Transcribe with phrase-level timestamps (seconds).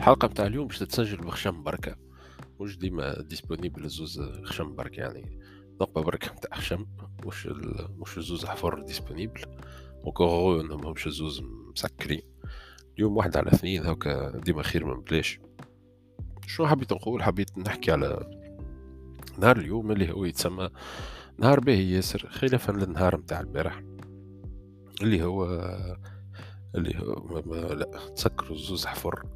[0.00, 1.96] الحلقة متاع اليوم باش تتسجل بخشم بركة.
[2.60, 5.38] مش ديما disponible زوز خشم بركة يعني؟
[5.80, 6.86] نقبة بركة متاع خشم.
[7.26, 7.88] مش ال...
[7.98, 9.40] مش زوز حفر disponible؟
[10.04, 12.22] وكو انهم همش زوز مسكرين.
[12.94, 15.40] اليوم واحد على اثنين هكا ديما خير من بلاش.
[16.46, 18.30] شو حبيت نقول؟ حبيت نحكي على
[19.38, 20.70] نهار اليوم اللي هو يتسمى
[21.38, 23.82] نهار باهي ياسر خلافا للنهار متاع البارح.
[25.02, 25.44] اللي هو
[26.74, 27.38] اللي هو
[27.72, 29.26] لا تسكروا زوز حفر.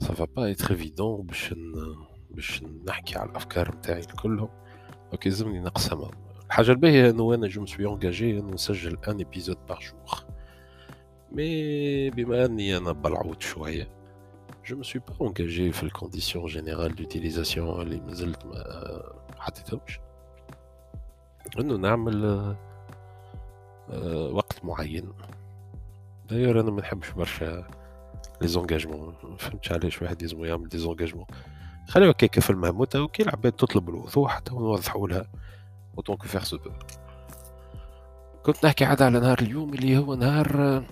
[0.00, 1.54] ça va pas être évident باش
[2.30, 4.48] باش نحكي على الأفكار نتاعي كلهم.
[5.10, 6.10] donc يلزمني نقسمهم
[6.46, 10.24] الحاجة الباهية إنه أنا je me suis engagé إنه نسجل un épisode par jour
[11.32, 13.88] mais بما أني أنا بلعوت شوية
[14.66, 19.02] je suis pas engagé في ال conditions générales d'utilisation اللي مازلت ما
[19.38, 20.00] حطيتهمش.
[21.58, 22.56] إنه نعمل
[24.32, 25.12] وقت معين.
[26.28, 27.68] d'ailleurs أنا ما نحبش برشا
[28.42, 31.26] les engagements فهمتش علاش واحد لازم يعمل des engagements
[31.88, 35.26] خليها هكاك في المهموته وكي العباد تطلب الوضوح حتى نوضحوا لها.
[35.96, 36.70] autant que faire se peut
[38.42, 40.84] كنت نحكي عاد على نهار اليوم اللي هو نهار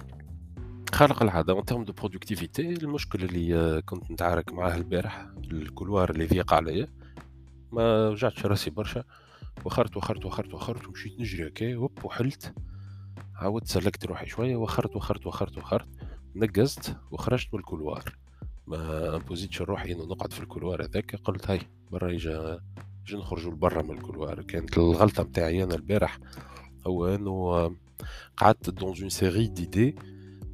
[0.93, 1.53] خارق العادة.
[1.53, 6.89] en termes de productivité المشكل اللي كنت نتعارك معاه البارح ال couloir اللي ضيق عليا.
[7.73, 9.05] ما وجعتش راسي برشا.
[9.65, 12.55] وخرت وخرت وخرت وخرت ومشيت نجري هكا وحلت.
[13.35, 15.89] عاودت سلكت روحي شوية وخرت وخرت وخرت وخرت.
[16.37, 18.17] نقزت وخرجت من ال couloir.
[18.67, 21.17] ما امبوزيتش روحي انه نقعد في ال couloir هذاك.
[21.17, 22.61] قلت هاي برا يجا
[23.07, 24.43] جي نخرجوا لبرا من ال couloir.
[24.43, 26.19] كانت الغلطة نتاعي أنا البارح.
[26.87, 27.71] هو إنه
[28.37, 29.97] قعدت dans une série d'idées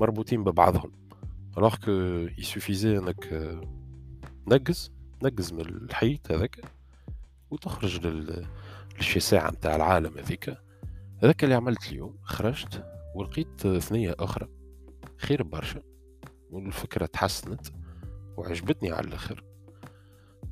[0.00, 0.92] مربوطين ببعضهم.
[1.58, 1.91] alors que
[2.39, 3.58] il suffisait إنك
[4.47, 6.61] نقز نقز من الحيط هذاك
[7.50, 8.47] وتخرج لل...
[8.97, 10.56] للشساعة نتاع العالم هذيك.
[11.22, 14.48] هذاك اللي عملت اليوم خرجت ولقيت ثنية أخرى.
[15.25, 15.83] خير برشا
[16.50, 17.67] والفكرة تحسنت
[18.36, 19.44] وعجبتني على الآخر.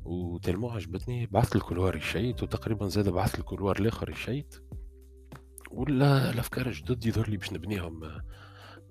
[0.05, 4.55] و tellement عجبتني بعثت ال couloir يشيت وتقريبا زاد بعثت ال couloir الآخر يشيت.
[5.71, 8.21] ولا الأفكار الجدد يظهر لي باش نبنيهم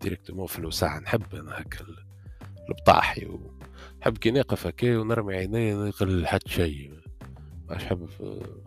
[0.00, 1.00] directement في الوساعة.
[1.00, 1.84] نحب أنا هكا
[2.68, 7.00] البطاحي ونحب كي نقف هكا ونرمي عيني نقل حتى شيء.
[7.70, 8.08] مش حب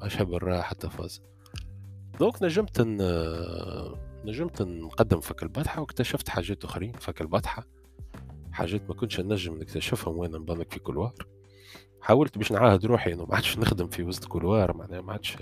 [0.03, 1.22] مش حب الراحة حتى فاز.
[2.20, 2.82] donc نجمت.
[4.25, 6.91] نجمت نقدم فك البطحة واكتشفت حاجات أخرين.
[6.91, 7.68] فك البطحة
[8.52, 11.14] حاجات ما كنتش نجم نكتشفهم وين نبانك في couloir.
[12.02, 15.38] حاولت باش نعاهد روحي إنه ما عادش نخدم في وسط couloir معناها ما عادش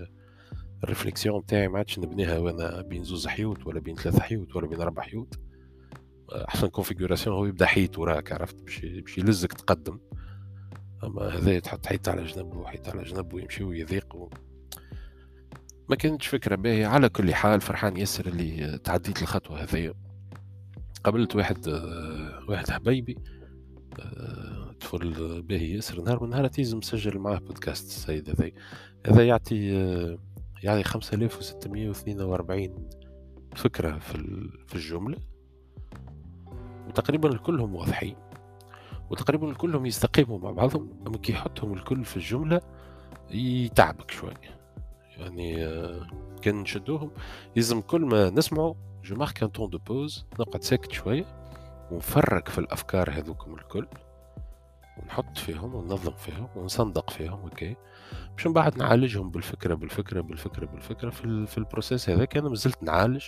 [0.83, 4.67] ال réflexion تاعي ما عادش نبنيها وأنا بين زوز حيوت ولا بين ثلاث حيوت ولا
[4.67, 5.39] بين أربع حيوت.
[6.31, 9.99] أحسن كونفيغوراسيون هو يبدأ حيط وراك عرفت؟ باش يلزك تقدم.
[11.03, 14.15] أما هذا تحط حيط على جنب وحيط على جنب ويمشي ويضيق.
[15.89, 16.87] ما كانتش فكرة باهية.
[16.87, 19.93] على كل حال فرحان ياسر اللي تعديت الخطوة هذيا
[21.03, 21.67] قابلت واحد
[22.49, 23.17] واحد حبيبي
[24.79, 26.01] طفل باهي ياسر.
[26.01, 28.51] نهار من نهارات يلزم مسجل معاه بودكاست السيد هذا.
[29.07, 29.67] هذا يعطي
[30.63, 32.89] يعطي 5642
[33.55, 34.17] فكرة في
[34.67, 35.17] في الجملة.
[36.87, 38.15] وتقريبا الكلهم واضحين.
[39.09, 41.03] وتقريبا الكلهم يستقيموا مع بعضهم.
[41.07, 42.61] أما كي يحطهم الكل في الجملة
[43.31, 44.33] يتعبك شوي.
[45.17, 45.55] يعني
[46.41, 47.11] كان نشدوهم.
[47.55, 51.25] يلزم كل ما نسمعوا je marque un temps de pause نقعد ساكت شوية
[51.91, 53.87] ونفرق في الأفكار هذوكم الكل
[54.97, 57.75] ونحط فيهم وننظم فيهم ونصندق فيهم أوكي؟
[58.35, 62.83] باش من بعد نعالجهم بالفكرة بالفكرة بالفكرة بالفكرة في, في ال process هذاك أنا مازلت
[62.83, 63.23] نعالج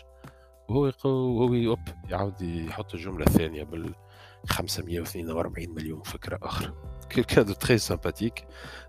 [0.70, 1.80] وهو وهو hop
[2.10, 3.96] يعاود يحط الجملة الثانية بال
[4.48, 6.74] 542 مليون فكرة أخرى.
[7.10, 8.46] Quelqu'un de très sympathique.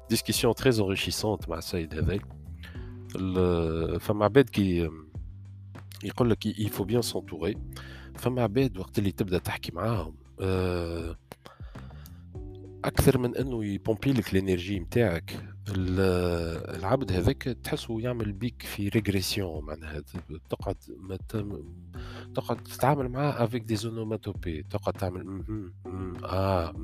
[0.09, 2.19] Discussion très enrichissante مع السيد هذا
[3.99, 4.91] فما عباد كي
[6.05, 7.57] يقول لك faut bien s'entourer.
[8.15, 10.15] فما عباد وقت اللي تبدأ تحكي معاهم
[12.85, 19.65] أكثر من إنه يبومبي لك ال énergie نتاعك العبد هذاك تحسه يعمل بيك في régression
[19.65, 20.03] معناها.
[20.51, 20.77] تقعد
[22.35, 25.45] تقعد تتعامل معاه avec des onomatopées تقعد تعمل
[26.25, 26.75] آه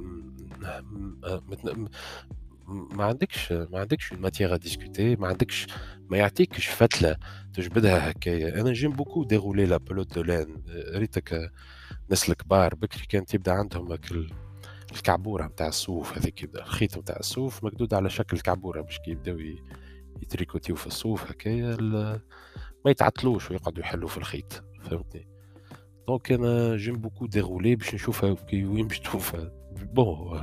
[2.73, 5.67] ما عندكش ما عندكش matière à discuter ما عندكش
[6.11, 7.17] ما يعطيكش فتلة
[7.55, 8.61] تجبدها هكايا.
[8.61, 10.63] أنا j'aime beaucoup dérouler la pelote de laine
[10.95, 11.51] ريتك
[12.05, 13.99] الناس الكبار بكري كانت يبدا عندهم
[14.93, 19.39] الكعبورة نتاع الصوف هذيك الخيط نتاع الصوف مقدود على شكل كعبوره باش كي يبداو
[20.23, 21.77] يتريكوتيو في الصوف هكايا
[22.85, 25.29] ما يتعطلوش ويقعدوا يحلوا في الخيط فهمتني؟
[26.09, 29.62] donc أنا j'aime beaucoup dérouler باش نشوفها وين باش تشوفها
[29.95, 30.41] bon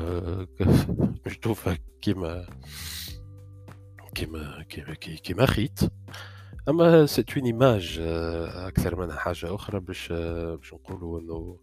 [1.25, 2.45] باش تشوفها كيما
[4.15, 5.91] كيما كيما كيما خيط
[6.69, 7.99] اما c'est une image
[8.55, 11.57] أكثر منها حاجة أخرى باش باش نقولوا انه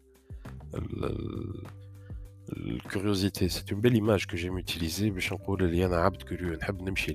[2.53, 6.55] ال curiosité c'est une belle image que j'aime utiliser باش نقول اللي أنا عبد curieux
[6.55, 7.13] نحب نمشي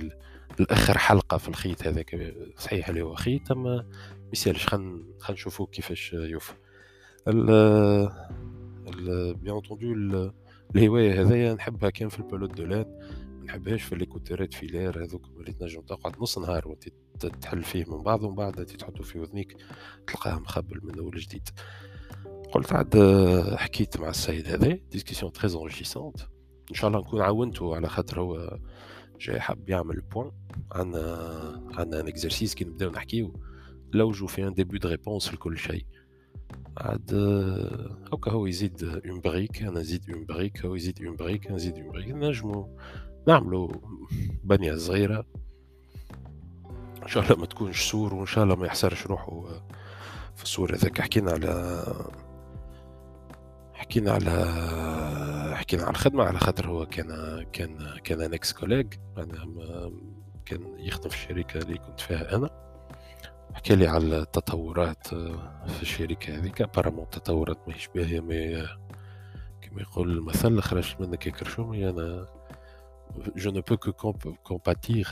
[0.59, 3.86] لاخر حلقه في الخيط هذاك صحيح اللي هو خيط اما ما
[4.33, 6.53] يسالش خلينا نشوفوا كيفاش يوفى
[7.25, 8.09] bien
[9.56, 10.31] entendu
[10.75, 12.86] الهوايه هذايا نحبها كان في ال pelote de laine
[13.39, 16.89] ما نحبهاش في ليكوتيرات filaires هذوك اللي تنجم تقعد نص نهار وانت
[17.41, 19.57] تحل فيه من بعض ومن بعد تحطه في وذنيك
[20.07, 21.50] تلقاه مخبل من أول جديد.
[22.51, 22.97] قلت عاد
[23.56, 26.21] حكيت مع السيد هذا discussion très enrichissante
[26.69, 28.59] إن شاء الله نكون عاونته على خاطر هو
[29.19, 30.31] جاي حاب يعمل point
[30.71, 33.39] عندنا عندنا un exercice كي نبداو نحكيو.
[33.94, 35.85] نلوجو في un début de réponse لكل شيء
[36.77, 37.13] عاد
[38.13, 41.77] هكا هو يزيد une brique أنا نزيد une brique هو يزيد une brique أنا نزيد
[41.77, 42.77] une brique نجمو
[43.27, 43.81] نعملو
[44.44, 45.25] بنية صغيرة.
[47.03, 49.44] إن شاء الله ما تكونش سور وإن شاء الله ما يحسرش روحه
[50.36, 51.83] في السور هذاك حكينا على
[53.74, 54.31] حكينا على
[55.56, 59.92] حكينا على الخدمة على خاطر هو كان كان كان ex-collègue أنا
[60.45, 62.70] كان يخدم في الشركة اللي كنت فيها أنا.
[63.53, 65.07] حكى لي على التطورات
[65.68, 68.68] في الشركة هذيك apparemment التطورات ماهيش باهية mais
[69.62, 72.25] كما يقول المثل خرجت منك كرشومي أنا
[73.36, 74.13] je ne peux que
[74.44, 75.09] compatir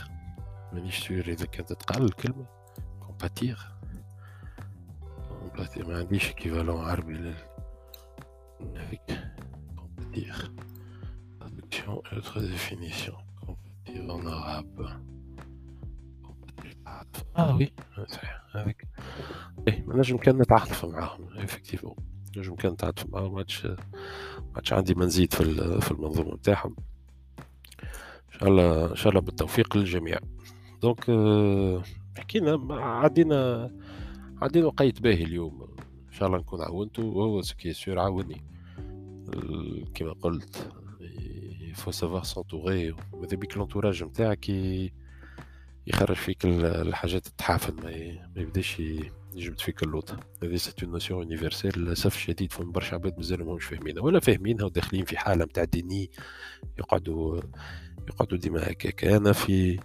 [0.73, 2.45] مانيش sûr إذا كانت تقال الكلمة
[2.99, 3.63] compatir
[5.77, 7.35] ما عنديش équivalent عربي لل
[8.75, 9.01] avec
[9.77, 10.51] compatir.
[11.39, 13.13] Traduction et autre définition.
[13.45, 14.89] Compatir en arabe.
[17.39, 17.71] آه oui
[18.07, 18.87] صحيح هذيك
[19.67, 21.95] إيه نجم كان نتعاطف معاهم effectivement
[22.37, 23.45] نجم كان نتعاطف معاهم ما
[24.55, 25.43] عادش عندي ما نزيد في
[25.81, 26.75] في المنظومه نتاعهم
[28.33, 30.17] ان شاء الله ان شاء الله بالتوفيق للجميع
[30.81, 31.03] donc
[32.17, 33.71] حكينا عدينا
[34.41, 35.61] عدينا وقيت باهي اليوم
[36.07, 38.41] ان شاء الله نكون عاونته وهو ce qui est sûr عاوني
[39.93, 40.71] كما قلت
[41.61, 44.49] il faut savoir s'entourer ماذا بيك l'entourage نتاعك
[45.89, 47.73] يخرج فيك الحاجات التحافل
[48.35, 48.79] ما, يبداش
[49.33, 50.19] يجبد فيك اللوطة.
[50.43, 54.65] هذه c'est une notion universelle للأسف الشديد فهم برشا عباد مازالوا ماهمش فاهمينها ولا فاهمينها
[54.65, 56.11] وداخلين في حالة نتاع déni
[56.79, 57.41] يقعدوا
[58.07, 59.03] يقعدوا ديما هكاك.
[59.05, 59.79] أنا في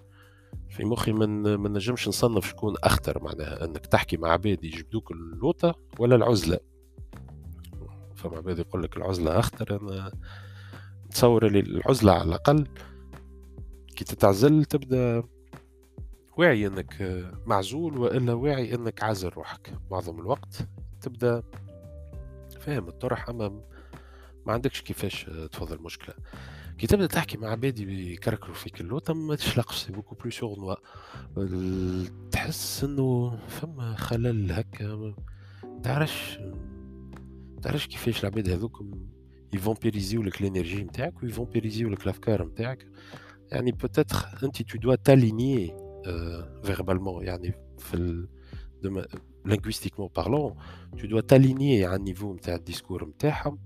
[0.69, 5.75] في مخي من ما نجمش نصنف شكون أخطر معناها أنك تحكي مع عباد يجبدوك اللوطة
[5.99, 6.59] ولا العزلة.
[8.15, 10.13] فما عباد يقول لك العزلة أخطر أنا
[11.07, 12.67] نتصور اللي العزلة على الأقل
[13.97, 15.23] كي تتعزل تبدأ
[16.37, 19.79] واعي إنك معزول وإلا واعي إنك عازل روحك.
[19.91, 20.69] معظم الوقت
[21.01, 21.43] تبدأ
[22.61, 23.49] فاهم الطرح اما
[24.47, 26.15] ما عندكش كيفاش تفضل المشكلة.
[26.79, 30.75] كي تبدأ تحكي مع عباد يكركروا فيك اللوطه ما تشلقش c'est beaucoup plus sournois
[32.31, 35.15] تحس إنه فما خلل هكا.
[35.83, 36.39] تعرفش
[37.63, 38.85] تعرفش كيفاش العباد هذوك
[39.53, 42.87] يفامبيريزيو لك ال énergie نتاعك ويفامبيريزيو لك الأفكار نتاعك
[43.53, 45.84] يعني peut-être أنت tu dois t'aligner
[47.79, 48.29] في ال...
[49.47, 50.55] linguistiquement parlant
[50.97, 53.59] tu dois t'aligner على ال niveau نتاع ال discours نتاعهم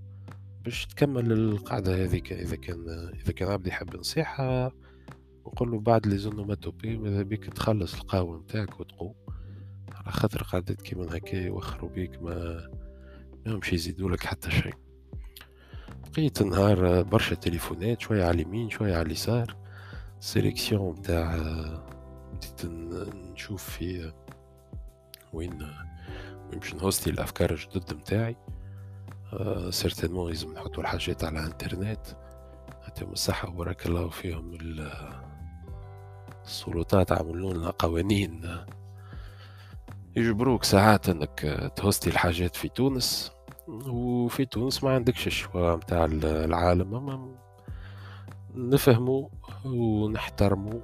[0.63, 4.71] باش تكمل القاعدة هذيك إذا كان إذا كان عبد يحب نصيحة
[5.47, 9.13] نقول له بعد les onomatopées ماذا بيك تخلص القهوة نتاعك وتقوم
[9.91, 12.69] على خاطر قعدت كيما هكا يوخروا بيك ما
[13.47, 14.73] مش يزيدوا لك حتى شيء
[16.11, 19.55] بقيت النهار برشا تليفونات شوية على اليمين شوية على اليسار
[20.19, 21.35] sélection متاع
[22.39, 22.65] بديت
[23.15, 24.13] نشوف في
[25.33, 25.61] وين
[26.49, 28.35] وين باش نهوستي الأفكار الجدد متاعي.
[29.69, 32.07] certainement لازم نحطوا الحاجات على الإنترنت.
[32.81, 34.57] يعطيهم الصحة وبارك الله فيهم
[36.45, 38.65] السلطات عملوا قوانين.
[40.15, 43.31] يجبروك ساعات إنك تهوستي الحاجات في تونس.
[43.67, 47.35] وفي تونس ما عندكش ال choix متاع العالم
[48.55, 49.31] نفهمو
[49.65, 50.81] ونحترمو.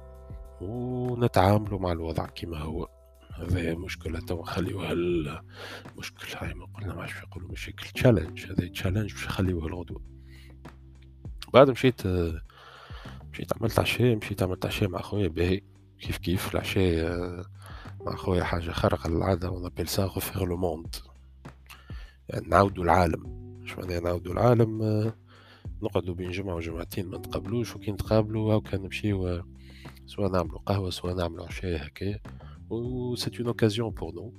[0.60, 2.88] ونتعاملوا مع الوضع كما هو.
[3.34, 7.88] هذا مشكلة تو نخليوها المشكل هاي ما قلنا ما عادش يقولوا مشاكل.
[7.88, 10.02] challenge هذا challenge باش نخليوه الغدوة.
[11.54, 12.06] بعد مشيت
[13.32, 15.60] مشيت عملت عشاء مشيت عملت عشاء مع خويا باهي.
[16.00, 17.44] كيف كيف؟ العشاء
[18.00, 20.96] مع خويا حاجة خارقة للعادة و on appelle ça refaire le monde
[22.28, 23.36] يعني نعاودو العالم.
[23.64, 25.12] اش معناها نعاودو العالم؟
[25.82, 29.42] نقعدو بين جمعة وجمعتين ما نتقابلوش وكي نتقابلو هاو كان نمشيو
[30.06, 32.20] سوا نعملو قهوة سوا نعملو عشاء هكايا
[32.70, 34.32] و c'est une occasion pour nous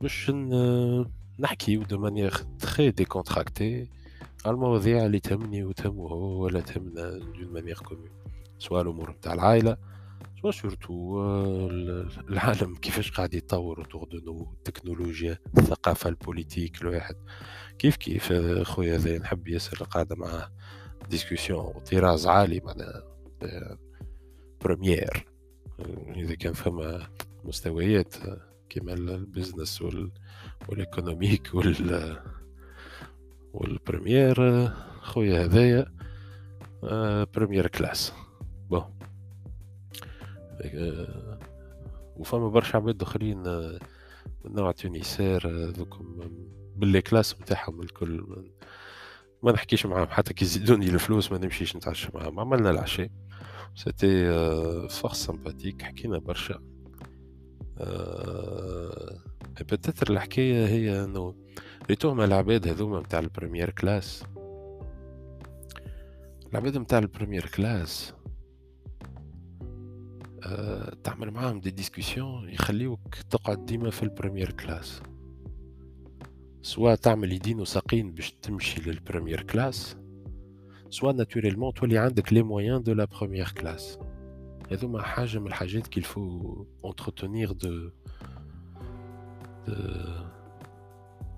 [0.00, 0.30] باش
[1.38, 3.88] نحكيو de manière très décontractée
[4.46, 8.10] على المواضيع اللي تهمني وتهمو هو ولا تهمنا d'une manière commune
[8.58, 9.76] soit الأمور نتاع العائلة
[10.50, 11.20] surtout
[12.28, 17.14] العالم كيفاش قاعد يتطور autour de nous التكنولوجيا الثقافه ال politique الواحد
[17.78, 20.50] كيف كيف خويا هذا نحب ياسر القعده معاه
[21.10, 23.02] discussion طراز عالي معناها
[24.64, 25.26] première
[26.16, 27.08] اذا كان فما
[27.44, 28.14] مستويات
[28.68, 29.82] كما ال
[30.68, 32.16] business وال
[33.52, 34.68] économique وال وال première
[35.00, 35.86] خويا هذايا
[37.34, 38.12] première classe
[38.70, 38.84] bon
[42.16, 43.42] وفما برشا عباد اخرين
[44.44, 46.20] من نوع Tunisair ذوكم
[46.76, 48.44] ب les classes نتاعهم الكل.
[49.42, 50.06] ما نحكيش معاهم.
[50.06, 52.40] حتى كي يزيدوني الفلوس ما نمشيش نتعشى معاهم.
[52.40, 53.10] عملنا العشاء.
[53.74, 54.28] c'était
[54.88, 56.58] fort sympathique حكينا برشا
[59.60, 61.34] peut-être الحكاية هي انه
[61.90, 64.24] ريتوهم العباد هذوما متاع ال première classe
[66.52, 68.14] العباد متاع ال première classe
[71.04, 75.02] تعمل معاهم des discussions يخليوك تقعد ديما في ال première classe
[76.62, 79.96] سواء تعمل يدين وساقين باش تمشي لل première classe
[80.92, 83.98] سواء naturellement تولي عندك les moyens de la première classe
[84.70, 87.90] هذوما حاجة من الحاجات qu'il faut entretenir de
[89.66, 89.74] de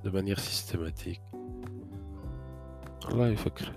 [0.04, 1.20] de manière systématique
[3.08, 3.72] الله يفكر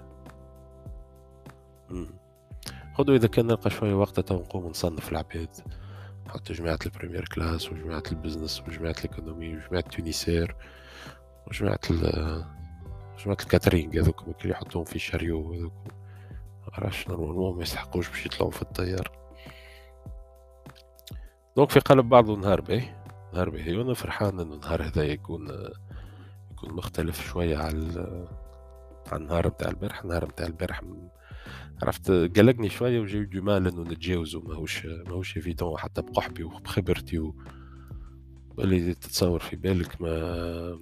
[2.93, 5.55] خذوا اذا كان نلقى شوية وقت تو نقوم نصنف العباد
[6.27, 10.55] نحط جماعة ال première classe وجماعة ال business وجماعة ال économie وجماعة Tunisair
[11.48, 11.79] وجماعة
[13.24, 15.74] جماعة ال catering هذوك اللي يحطوهم في chariot هذوك.
[16.71, 19.12] معرفش normalement ما يستحقوش باش يطلعوا في الطيار.
[21.57, 22.95] donc في قلب بعضه نهار باهي
[23.33, 25.47] نهار باهي وأنا فرحان إنه النهار هذا يكون
[26.51, 28.27] يكون مختلف شوية على
[29.12, 30.01] على النهار بتاع البارح.
[30.01, 30.81] النهار بتاع البارح
[31.81, 37.19] عرفت قلقني شوية و j'ai du mal إنه نتجاوزه ماهوش ماهوش évident حتى بقحبي وبخبرتي
[37.19, 37.36] و...
[38.59, 40.01] اللي تتصور في بالك.
[40.01, 40.79] mais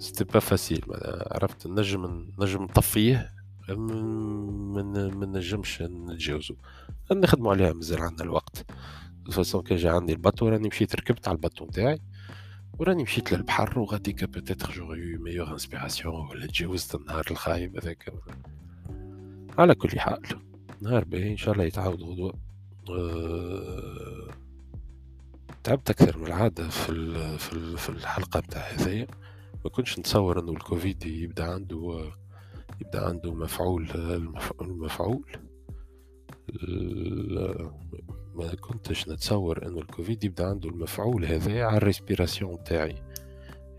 [0.00, 0.84] c'était pas facile
[1.30, 3.32] عرفت؟ نجم نجم نطفيه
[3.68, 6.54] من ما نجمش نتجاوزو
[7.12, 8.66] نخدمو عليها مازال عندنا الوقت.
[9.32, 12.00] façon كان جا عندي ال bateau راني مشيت ركبت على ال bateau نتاعي
[12.78, 18.12] وراني مشيت للبحر وغاديك peut-être j'aurais eu meilleure inspiration ولا تجاوزت النهار الخايب هذاك.
[19.58, 20.20] على كل حال
[20.80, 22.34] نهار باهي إن شاء الله يتعاود غدوة.
[22.90, 24.28] أه...
[25.64, 26.92] تعبت أكثر من العادة في
[27.76, 29.06] في الحلقة بتاع هذايا.
[29.64, 32.12] ما كنتش نتصور إنه الكوفيد يبدأ عنده
[32.80, 33.88] يبدأ عنده مفعول
[34.60, 35.32] المفعول.
[38.34, 42.94] ما كنتش نتصور إنه الكوفيد يبدأ عنده المفعول هذا على ال respiration تاعي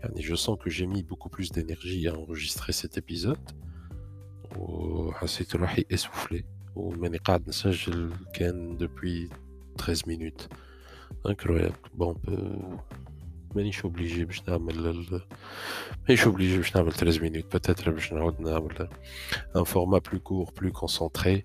[0.00, 3.50] يعني je sens que j'ai mis beaucoup plus d'énergie à enregistrer cet épisode
[4.56, 6.44] وحسيت روحي essoufflé.
[6.76, 9.28] وماني قاعد نسجل كان depuis
[9.78, 10.48] 13 minutes
[11.26, 12.16] incroyable bon
[13.56, 15.16] مانيش obligé باش نعمل
[16.08, 18.88] مانيش obligé باش نعمل 13 minutes peut-être باش نعاود نعمل
[19.56, 21.44] un format plus court plus concentré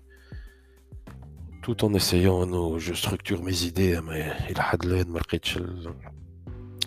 [1.66, 5.58] tout en essayant انه je structure mes idées اما إلى حد الان ما لقيتش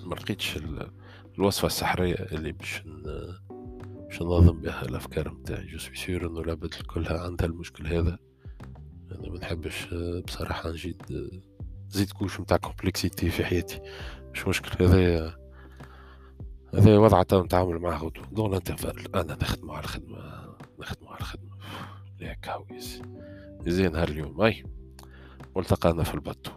[0.06, 0.60] ما لقيتش
[1.38, 2.82] الوصفه السحريه اللي باش
[4.12, 8.18] باش ننظم بها الافكار نتاعي je suis sûr انه العباد كلها عندها المشكل هذا
[9.12, 9.88] أنا ما نحبش
[10.28, 11.32] بصراحه نزيد
[11.90, 13.82] زيد couche نتاع complexité في حياتي
[14.34, 15.36] مش مشكل هذا
[16.74, 20.56] هذا وضع تو نتعامل معه dans l'intervalle أنا نخدم على الخدمة.
[20.80, 21.58] نخدم على الخدمة.
[22.20, 23.02] ياك هاويز
[23.68, 24.42] زين نهار اليوم.
[24.42, 24.64] أي.
[25.56, 26.52] والتقانا في البطو.